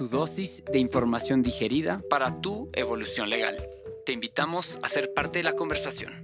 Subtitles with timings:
[0.00, 3.54] Tu dosis de información digerida para tu evolución legal.
[4.06, 6.22] Te invitamos a ser parte de la conversación.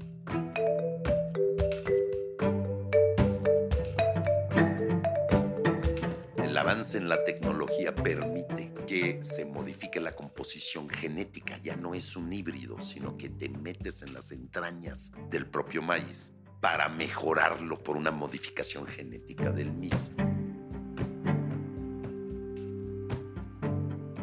[6.43, 11.59] El avance en la tecnología permite que se modifique la composición genética.
[11.63, 16.33] Ya no es un híbrido, sino que te metes en las entrañas del propio maíz
[16.63, 20.26] para mejorarlo por una modificación genética del mismo.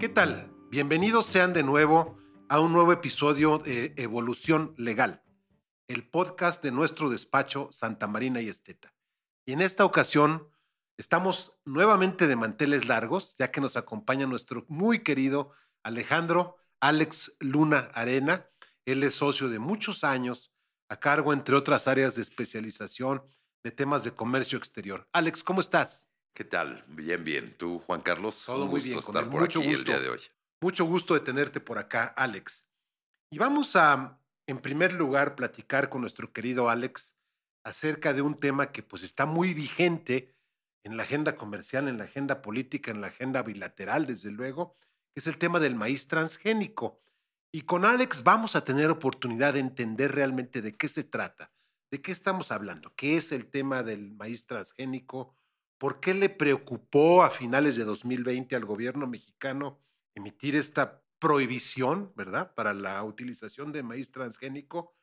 [0.03, 0.53] ¿Qué tal?
[0.69, 2.17] Bienvenidos sean de nuevo
[2.49, 5.23] a un nuevo episodio de Evolución Legal,
[5.87, 8.93] el podcast de nuestro despacho Santa Marina y Esteta.
[9.45, 10.49] Y en esta ocasión
[10.97, 17.89] estamos nuevamente de manteles largos, ya que nos acompaña nuestro muy querido Alejandro Alex Luna
[17.93, 18.49] Arena.
[18.83, 20.51] Él es socio de muchos años,
[20.89, 23.23] a cargo, entre otras áreas de especialización
[23.63, 25.07] de temas de comercio exterior.
[25.13, 26.09] Alex, ¿cómo estás?
[26.33, 26.83] ¿Qué tal?
[26.87, 27.55] Bien, bien.
[27.57, 28.43] ¿Tú, Juan Carlos?
[28.45, 29.91] Todo Un muy gusto bien, estar el por mucho aquí el gusto.
[29.91, 30.19] día de hoy.
[30.61, 32.67] Mucho gusto de tenerte por acá, Alex.
[33.29, 37.15] Y vamos a, en primer lugar, platicar con nuestro querido Alex
[37.63, 40.35] acerca de un tema que pues está muy vigente
[40.83, 44.75] en la agenda comercial, en la agenda política, en la agenda bilateral, desde luego,
[45.13, 46.99] que es el tema del maíz transgénico.
[47.51, 51.51] Y con Alex vamos a tener oportunidad de entender realmente de qué se trata,
[51.91, 55.35] de qué estamos hablando, qué es el tema del maíz transgénico,
[55.83, 59.81] por qué le preocupó a finales de 2020 al gobierno mexicano
[60.15, 64.95] emitir esta prohibición, ¿verdad?, para la utilización de maíz transgénico.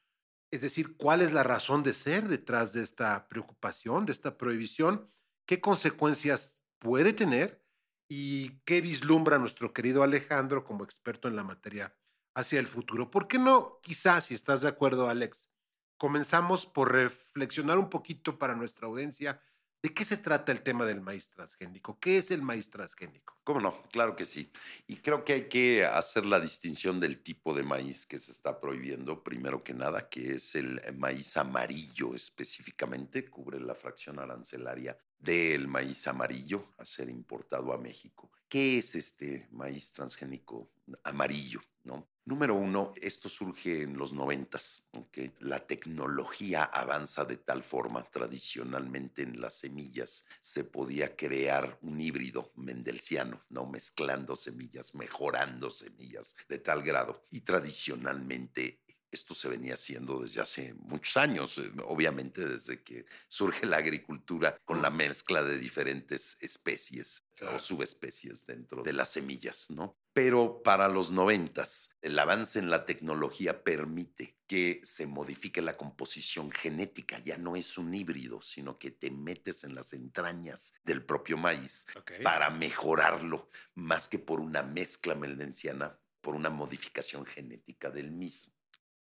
[0.51, 5.07] Es decir, ¿cuál es la razón de ser detrás de esta preocupación, de esta prohibición?
[5.45, 7.63] ¿Qué consecuencias puede tener?
[8.09, 11.95] ¿Y qué vislumbra nuestro querido Alejandro como experto en la materia
[12.35, 13.11] hacia el futuro?
[13.11, 15.51] ¿Por qué no, quizás, si estás de acuerdo, Alex,
[15.99, 19.43] comenzamos por reflexionar un poquito para nuestra audiencia
[19.83, 21.99] de qué se trata el tema del maíz transgénico?
[21.99, 23.39] ¿Qué es el maíz transgénico?
[23.45, 23.83] ¿Cómo no?
[23.91, 24.51] Claro que sí.
[24.87, 28.61] Y creo que hay que hacer la distinción del tipo de maíz que se está
[28.61, 35.69] prohibiendo, primero que nada, que es el maíz amarillo específicamente, cubre la fracción arancelaria del
[35.69, 38.31] maíz amarillo a ser importado a México.
[38.49, 40.71] ¿Qué es este maíz transgénico
[41.05, 41.61] amarillo?
[41.85, 42.10] ¿no?
[42.27, 44.89] Número uno, esto surge en los noventas.
[44.93, 45.19] ¿ok?
[45.41, 52.53] La tecnología avanza de tal forma, tradicionalmente en las semillas se podía crear un híbrido
[52.57, 53.67] mendelciano, ¿no?
[53.67, 57.27] mezclando semillas, mejorando semillas de tal grado.
[57.31, 63.67] Y tradicionalmente esto se venía haciendo desde hace muchos años, eh, obviamente desde que surge
[63.67, 67.57] la agricultura con la mezcla de diferentes especies Claro.
[67.57, 69.99] o subespecies dentro de las semillas, ¿no?
[70.23, 76.51] Pero para los noventas, el avance en la tecnología permite que se modifique la composición
[76.51, 77.21] genética.
[77.21, 81.87] Ya no es un híbrido, sino que te metes en las entrañas del propio maíz
[82.23, 88.53] para mejorarlo, más que por una mezcla meldenciana, por una modificación genética del mismo.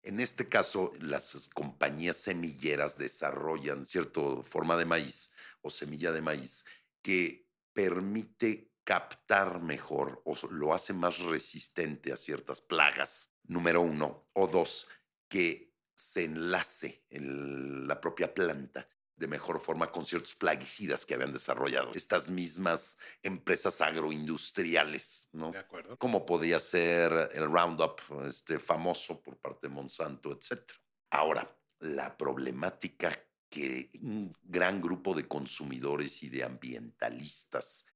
[0.03, 5.31] En este caso, las compañías semilleras desarrollan cierta forma de maíz
[5.61, 6.65] o semilla de maíz
[7.01, 14.47] que permite captar mejor o lo hace más resistente a ciertas plagas, número uno, o
[14.47, 14.87] dos,
[15.27, 18.87] que se enlace en la propia planta
[19.17, 25.51] de mejor forma con ciertos plaguicidas que habían desarrollado estas mismas empresas agroindustriales, ¿no?
[25.51, 25.97] De acuerdo.
[25.97, 30.61] como podía ser el Roundup este, famoso por parte de Monsanto, etc.
[31.09, 33.11] Ahora, la problemática
[33.49, 37.87] que un gran grupo de consumidores y de ambientalistas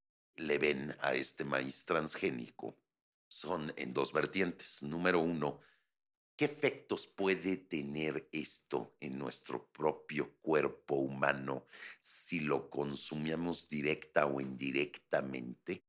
[0.42, 2.76] le ven a este maíz transgénico
[3.32, 4.84] son en dos vertientes.
[4.84, 5.62] Número uno,
[6.36, 11.66] ¿qué efectos puede tener esto en nuestro propio cuerpo humano
[12.02, 15.86] si lo consumíamos directa o indirectamente?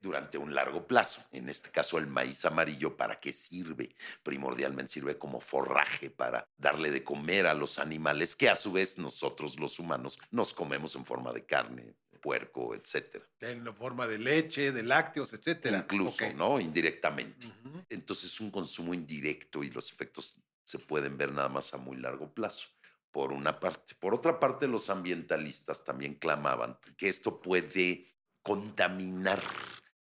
[0.00, 1.22] Durante un largo plazo.
[1.30, 3.94] En este caso, el maíz amarillo, ¿para qué sirve?
[4.22, 8.98] Primordialmente sirve como forraje para darle de comer a los animales que a su vez
[8.98, 13.22] nosotros los humanos nos comemos en forma de carne, puerco, etcétera.
[13.40, 15.80] En la forma de leche, de lácteos, etcétera.
[15.80, 16.24] Incluso.
[16.32, 16.58] ¿no?
[16.58, 17.52] Indirectamente.
[17.90, 21.98] Entonces es un consumo indirecto y los efectos se pueden ver nada más a muy
[21.98, 22.68] largo plazo.
[23.10, 23.94] Por una parte.
[23.94, 28.06] Por otra parte, los ambientalistas también clamaban que esto puede
[28.42, 29.42] contaminar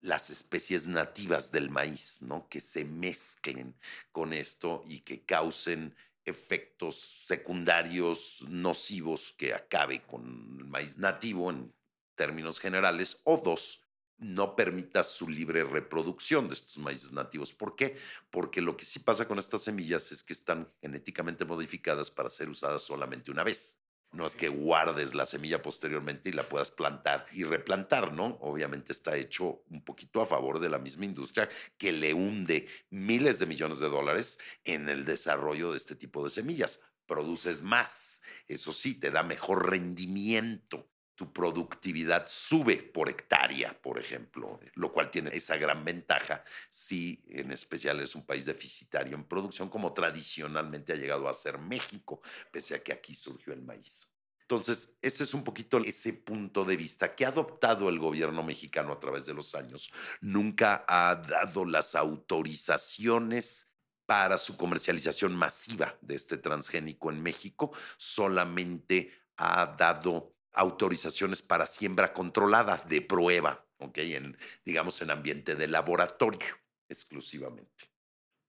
[0.01, 2.49] las especies nativas del maíz, ¿no?
[2.49, 3.75] Que se mezclen
[4.11, 5.95] con esto y que causen
[6.25, 11.73] efectos secundarios nocivos que acabe con el maíz nativo en
[12.19, 13.87] términos generales, o dos,
[14.17, 17.53] no permita su libre reproducción de estos maíces nativos.
[17.53, 17.97] ¿Por qué?
[18.29, 22.49] Porque lo que sí pasa con estas semillas es que están genéticamente modificadas para ser
[22.49, 23.79] usadas solamente una vez.
[24.11, 28.37] No es que guardes la semilla posteriormente y la puedas plantar y replantar, ¿no?
[28.41, 33.39] Obviamente está hecho un poquito a favor de la misma industria que le hunde miles
[33.39, 36.81] de millones de dólares en el desarrollo de este tipo de semillas.
[37.05, 40.89] Produces más, eso sí, te da mejor rendimiento
[41.19, 47.51] tu productividad sube por hectárea, por ejemplo, lo cual tiene esa gran ventaja si en
[47.51, 52.21] especial es un país deficitario en producción, como tradicionalmente ha llegado a ser México,
[52.53, 54.13] pese a que aquí surgió el maíz.
[54.43, 58.93] Entonces, ese es un poquito ese punto de vista que ha adoptado el gobierno mexicano
[58.93, 59.91] a través de los años.
[60.21, 63.73] Nunca ha dado las autorizaciones
[64.05, 72.13] para su comercialización masiva de este transgénico en México, solamente ha dado autorizaciones para siembra
[72.13, 73.97] controlada de prueba, ¿ok?
[73.99, 76.55] En, digamos, en ambiente de laboratorio
[76.87, 77.88] exclusivamente.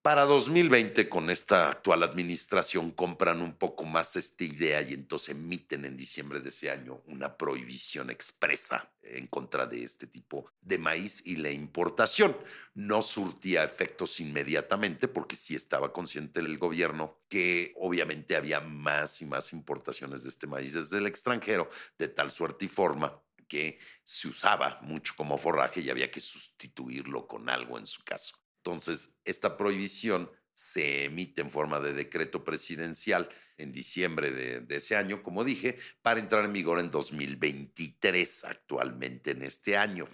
[0.02, 5.84] Para 2020, con esta actual administración, compran un poco más esta idea y entonces emiten
[5.84, 11.22] en diciembre de ese año una prohibición expresa en contra de este tipo de maíz
[11.26, 12.34] y la importación.
[12.72, 19.26] No surtía efectos inmediatamente porque sí estaba consciente el gobierno que obviamente había más y
[19.26, 21.68] más importaciones de este maíz desde el extranjero,
[21.98, 27.26] de tal suerte y forma que se usaba mucho como forraje y había que sustituirlo
[27.26, 28.39] con algo en su caso.
[28.62, 35.22] Entonces, esta prohibición se emite en forma de decreto presidencial en diciembre de, ese año,
[35.22, 40.06] como dije, para entrar en vigor en 2023, actualmente en este año.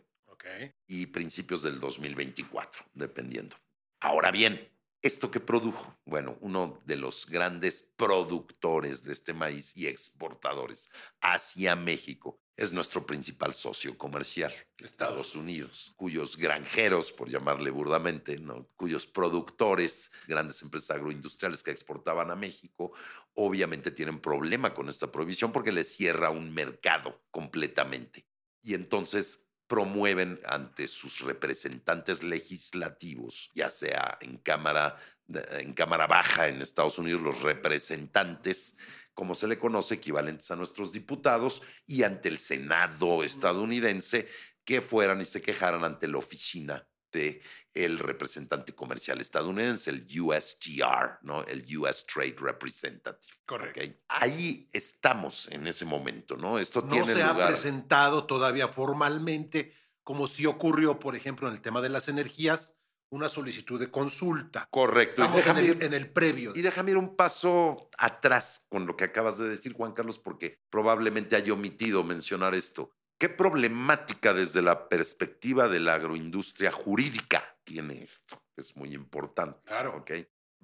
[0.86, 3.56] Y principios del 2024, dependiendo.
[3.98, 4.70] Ahora bien,
[5.02, 5.98] ¿esto que produjo?
[6.04, 10.88] Bueno, uno de los grandes productores de este maíz y exportadores
[11.20, 18.38] hacia México es nuestro principal socio comercial, Estados Unidos, cuyos granjeros, por llamarle burdamente,
[18.76, 22.92] cuyos productores, grandes empresas agroindustriales que exportaban a México,
[23.34, 28.26] obviamente tienen problema con esta prohibición porque les cierra un mercado completamente.
[28.62, 34.96] Y entonces promueven ante sus representantes legislativos, ya sea en Cámara,
[35.28, 38.76] en cámara Baja en Estados Unidos, los representantes
[39.16, 44.28] como se le conoce, equivalentes a nuestros diputados, y ante el Senado estadounidense,
[44.62, 47.40] que fueran y se quejaran ante la oficina de
[47.72, 51.44] el representante comercial estadounidense, el USTR, ¿no?
[51.44, 53.32] El US Trade Representative.
[53.46, 53.80] Correcto.
[54.08, 56.58] Ahí estamos en ese momento, ¿no?
[56.58, 61.80] Esto no se ha presentado todavía formalmente, como si ocurrió, por ejemplo, en el tema
[61.80, 62.75] de las energías,
[63.10, 64.68] una solicitud de consulta.
[64.70, 65.22] Correcto.
[65.22, 66.52] Estamos en, el, en, el, previo.
[66.54, 70.60] Y déjame ir un paso atrás con lo que acabas de decir, Juan Carlos, porque
[70.70, 72.90] probablemente haya omitido mencionar esto.
[73.18, 78.42] ¿Qué problemática desde la perspectiva de la agroindustria jurídica tiene esto?
[78.56, 79.60] Es muy importante.
[79.64, 79.96] Claro.
[79.96, 80.12] ¿ok?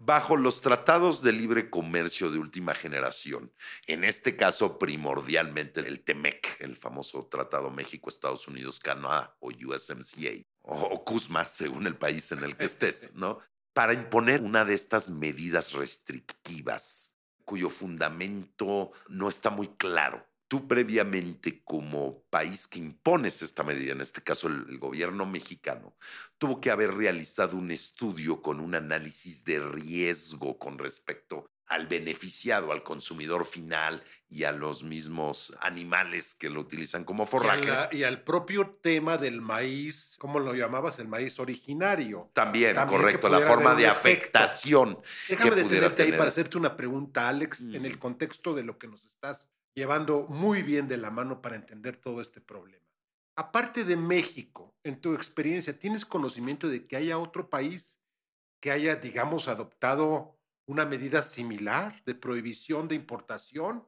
[0.04, 3.52] bajo los tratados de libre comercio de última generación,
[3.86, 11.44] en este caso primordialmente el TEMEC, el famoso Tratado México-Estados Unidos-Canadá o USMCA, o CUSMA,
[11.44, 13.38] según el país en el que estés, ¿no?
[13.72, 21.62] Para imponer una de estas medidas restrictivas cuyo fundamento no está muy claro tú previamente
[21.64, 25.96] como país que impones esta medida, en este caso el, gobierno mexicano,
[26.36, 32.72] tuvo que haber realizado un estudio con un análisis de riesgo con respecto al beneficiado,
[32.72, 37.96] al consumidor final y a los mismos animales que lo utilizan como forraje.
[37.96, 40.98] Y, al propio tema del maíz, ¿cómo lo llamabas?
[40.98, 42.30] El maíz originario.
[42.32, 44.98] También, correcto, la forma de afectación.
[45.28, 49.04] Déjame detenerte ahí para hacerte una pregunta, Alex, en el contexto de lo que nos
[49.04, 52.82] estás llevando muy bien de la mano para entender todo este problema.
[53.36, 57.98] Aparte de México, en tu experiencia, ¿tienes conocimiento de que haya otro país
[58.60, 63.86] que haya, digamos, adoptado una medida similar de prohibición de importación?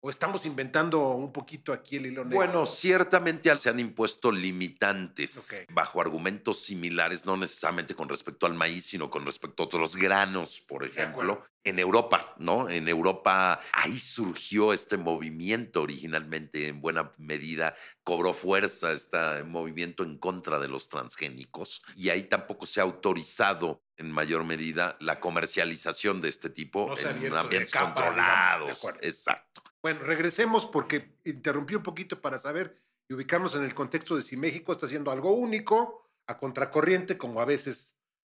[0.00, 2.36] ¿O estamos inventando un poquito aquí el hilo negro?
[2.36, 8.86] Bueno, ciertamente se han impuesto limitantes bajo argumentos similares, no necesariamente con respecto al maíz,
[8.86, 11.44] sino con respecto a otros granos, por ejemplo.
[11.64, 12.70] En Europa, ¿no?
[12.70, 17.74] En Europa ahí surgió este movimiento originalmente, en buena medida
[18.04, 23.82] cobró fuerza este movimiento en contra de los transgénicos y ahí tampoco se ha autorizado
[23.96, 28.84] en mayor medida la comercialización de este tipo en ambientes controlados.
[29.02, 29.62] Exacto.
[29.82, 34.36] Bueno, regresemos porque interrumpí un poquito para saber y ubicarnos en el contexto de si
[34.36, 37.96] México está haciendo algo único a contracorriente, como a veces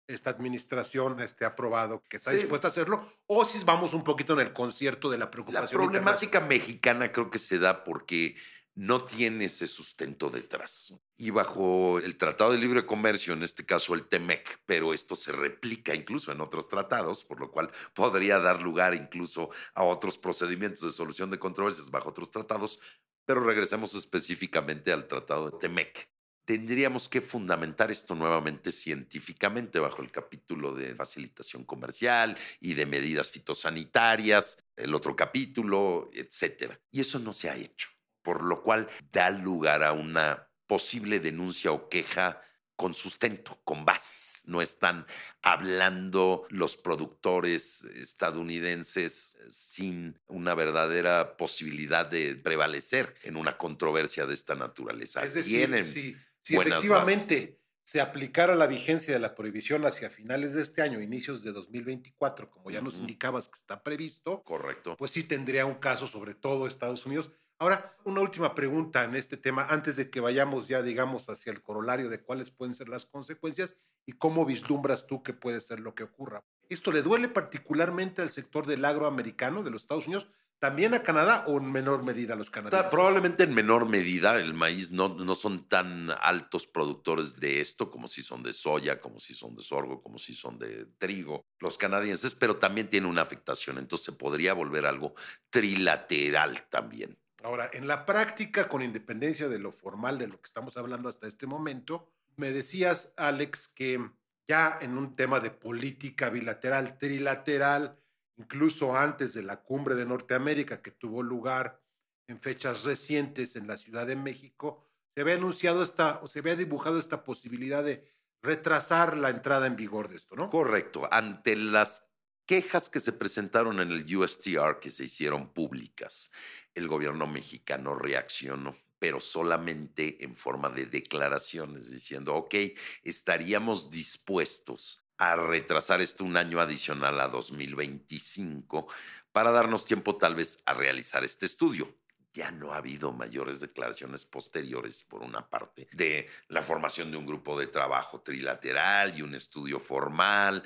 [0.08, 2.38] esta administración este, ha aprobado que está Sí.
[2.38, 5.82] dispuesta a hacerlo, o si vamos un poquito en el concierto de la La preocupación.
[5.82, 8.36] problemática mexicana creo que se da porque
[8.80, 10.98] no tiene ese sustento detrás.
[11.18, 15.34] Y bajo el Tratado de Libre Comercio, en este caso el TEMEC, pero esto se
[15.34, 20.82] replica incluso en otros tratados, por lo cual podría dar lugar incluso a otros procedimientos
[20.82, 22.80] de solución de controversias bajo otros tratados,
[23.26, 26.10] pero regresemos específicamente al Tratado de TEMEC.
[26.46, 33.30] Tendríamos que fundamentar esto nuevamente científicamente bajo el capítulo de facilitación comercial y de medidas
[33.30, 36.80] fitosanitarias, el otro capítulo, etcétera.
[36.92, 37.90] Y eso no se ha hecho,
[38.22, 42.42] por lo cual da lugar a una posible denuncia o queja
[42.80, 44.44] con sustento, con bases.
[44.46, 45.06] No están
[45.42, 54.56] hablando los productores estadounidenses sin una verdadera posibilidad de prevalecer en una controversia de esta
[54.56, 55.24] naturaleza.
[55.26, 57.60] Es decir, Tienen si, efectivamente
[57.90, 62.52] se aplicara la vigencia de la prohibición hacia finales de este año, inicios de 2024,
[62.52, 64.96] como ya nos indicabas que está previsto, Correcto.
[64.96, 67.32] pues sí tendría un caso sobre todo Estados Unidos.
[67.62, 71.62] Ahora, una última pregunta en este tema, antes de que vayamos ya, digamos, hacia el
[71.62, 73.76] corolario de cuáles pueden ser las consecuencias
[74.06, 76.42] y cómo vislumbras tú que puede ser lo que ocurra.
[76.70, 81.44] ¿Esto le duele particularmente al sector del agroamericano de los Estados Unidos, también a Canadá
[81.48, 82.90] o en menor medida a los canadienses?
[82.90, 88.08] Probablemente en menor medida el maíz no, no son tan altos productores de esto como
[88.08, 91.78] si son de soya, como si son de sorgo, como si son de trigo, los
[91.78, 95.14] canadienses, pero también tiene una afectación, entonces podría volver algo
[95.50, 97.18] trilateral también.
[97.44, 101.28] Ahora, en la práctica, con independencia de lo formal de lo que estamos hablando hasta
[101.28, 104.12] este momento, me decías, Alex, que
[104.48, 107.98] ya en un tema de política bilateral, trilateral,
[108.38, 111.82] incluso antes de la cumbre de Norteamérica que tuvo lugar
[112.28, 116.56] en fechas recientes en la Ciudad de México, se había anunciado esta, o se había
[116.56, 118.10] dibujado esta posibilidad de
[118.42, 120.50] retrasar la entrada en vigor de esto, ¿no?
[120.50, 121.08] Correcto.
[121.12, 122.10] Ante las
[122.46, 126.32] quejas que se presentaron en el USTR que se hicieron públicas,
[126.80, 132.56] el gobierno mexicano reaccionó, pero solamente en forma de declaraciones, diciendo, ok,
[133.04, 138.88] estaríamos dispuestos a retrasar esto un año adicional a 2025
[139.32, 141.94] para darnos tiempo tal vez a realizar este estudio.
[142.34, 147.26] Ya no ha habido mayores declaraciones posteriores, por una parte, de la formación de un
[147.26, 150.64] grupo de trabajo trilateral y un estudio formal.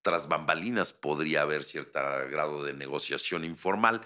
[0.00, 4.02] Tras bambalinas podría haber cierto grado de negociación informal.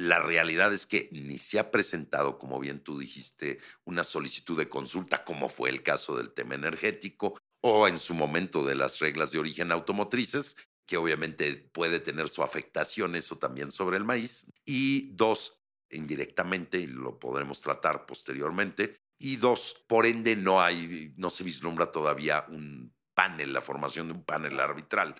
[0.00, 4.70] La realidad es que ni se ha presentado, como bien tú dijiste, una solicitud de
[4.70, 9.30] consulta, como fue el caso del tema energético, o en su momento de las reglas
[9.30, 14.50] de origen automotrices, que obviamente puede tener su afectación eso también sobre el maíz.
[14.64, 18.96] Y dos, indirectamente, lo podremos tratar posteriormente.
[19.18, 24.14] Y dos, por ende, no hay, no se vislumbra todavía un panel, la formación de
[24.14, 25.14] un panel arbitral.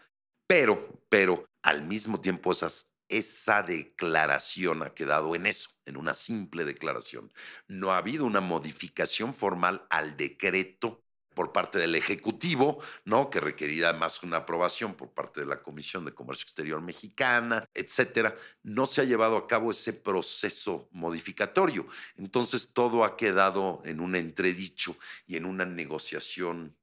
[0.47, 6.64] Pero, pero, al mismo tiempo, esas, esa declaración ha quedado en eso, en una simple
[6.64, 7.33] declaración.
[7.69, 13.31] No ha habido una modificación formal al decreto por parte del Ejecutivo, ¿no?
[13.31, 18.37] Que requería más una aprobación por parte de la Comisión de Comercio Exterior Mexicana, etcétera.
[18.62, 21.87] No se ha llevado a cabo ese proceso modificatorio.
[22.17, 26.76] Entonces todo ha quedado en un entredicho y en una negociación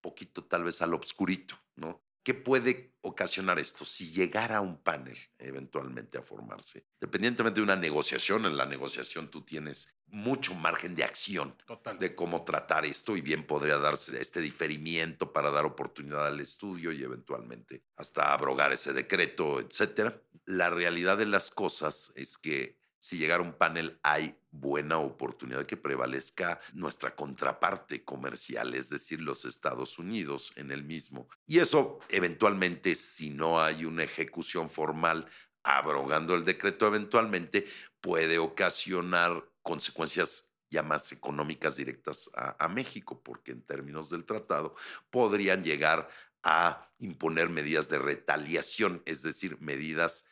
[0.00, 2.03] poquito tal vez al obscurito, ¿no?
[2.24, 6.86] ¿Qué puede ocasionar esto si llegara un panel eventualmente a formarse?
[6.98, 11.98] Dependientemente de una negociación, en la negociación tú tienes mucho margen de acción Total.
[11.98, 16.92] de cómo tratar esto y bien podría darse este diferimiento para dar oportunidad al estudio
[16.92, 20.22] y eventualmente hasta abrogar ese decreto, etcétera.
[20.46, 25.66] La realidad de las cosas es que si llegara un panel hay buena oportunidad de
[25.66, 31.28] que prevalezca nuestra contraparte comercial, es decir, los Estados Unidos en el mismo.
[31.46, 35.26] Y eso eventualmente, si no hay una ejecución formal
[35.62, 37.66] abrogando el decreto, eventualmente
[38.00, 44.76] puede ocasionar consecuencias ya más económicas directas a, a, México, porque en términos del tratado
[45.10, 46.08] podrían llegar
[46.42, 50.24] a imponer medidas de retaliación, es decir, medidas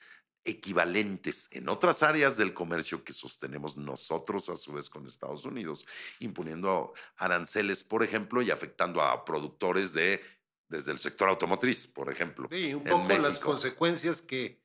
[0.45, 5.87] equivalentes en otras áreas del comercio que sostenemos nosotros a su vez con Estados Unidos,
[6.19, 10.21] imponiendo aranceles, por ejemplo, y afectando a productores de
[10.69, 12.49] desde el sector automotriz, por ejemplo.
[12.51, 14.63] Sí, un poco las consecuencias que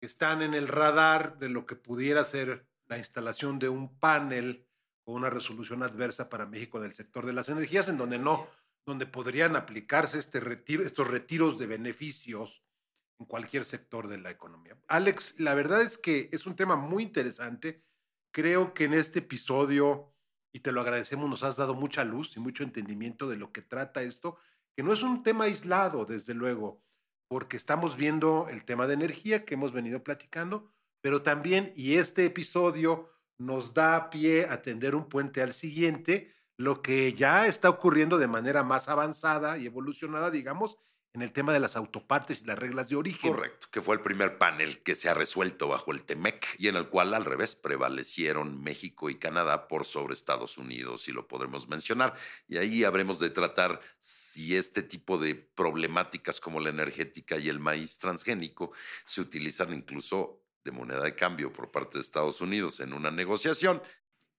[0.00, 4.66] están en el radar de lo que pudiera ser la instalación de un panel
[5.04, 8.48] con una resolución adversa para México en el sector de las energías, en donde no,
[8.84, 12.64] donde podrían aplicarse este retiro, estos retiros de beneficios
[13.18, 14.76] en cualquier sector de la economía.
[14.88, 17.82] Alex, la verdad es que es un tema muy interesante.
[18.32, 20.16] Creo que en este episodio
[20.56, 23.60] y te lo agradecemos, nos has dado mucha luz y mucho entendimiento de lo que
[23.60, 24.38] trata esto,
[24.74, 26.82] que no es un tema aislado, desde luego,
[27.28, 32.24] porque estamos viendo el tema de energía que hemos venido platicando, pero también, y este
[32.24, 38.16] episodio nos da pie a tender un puente al siguiente, lo que ya está ocurriendo
[38.16, 40.78] de manera más avanzada y evolucionada, digamos,
[41.16, 43.32] en el tema de las autopartes y las reglas de origen.
[43.32, 46.76] Correcto, que fue el primer panel que se ha resuelto bajo el TEMEC y en
[46.76, 51.68] el cual al revés prevalecieron México y Canadá por sobre Estados Unidos y lo podremos
[51.68, 52.14] mencionar.
[52.48, 57.60] Y ahí habremos de tratar si este tipo de problemáticas como la energética y el
[57.60, 58.72] maíz transgénico
[59.06, 63.80] se utilizan incluso de moneda de cambio por parte de Estados Unidos en una negociación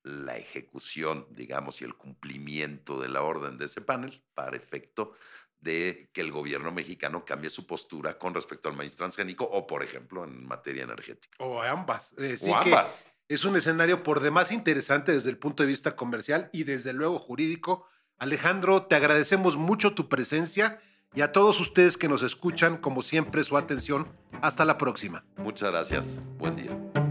[0.04, 5.14] la ejecución, digamos, y el cumplimiento de la orden de ese panel para efecto
[5.60, 9.84] de que el gobierno mexicano cambie su postura con respecto al maíz transgénico o, por
[9.84, 11.38] ejemplo, en materia energética.
[11.40, 12.14] O ambas.
[12.18, 13.06] Eh, o ambas.
[13.28, 17.20] Es un escenario por demás interesante desde el punto de vista comercial y desde luego
[17.20, 17.86] jurídico.
[18.18, 20.80] Alejandro, te agradecemos mucho tu presencia
[21.14, 24.12] y a todos ustedes que nos escuchan, como siempre, su atención.
[24.42, 25.26] Hasta la próxima.
[25.38, 26.20] Muchas gracias.
[26.38, 27.07] Buen día.